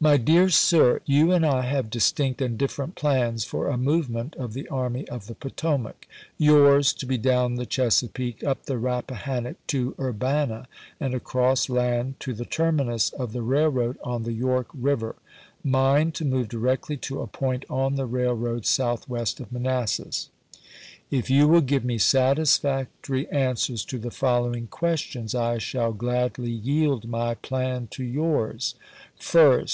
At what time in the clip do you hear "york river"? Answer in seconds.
14.32-15.14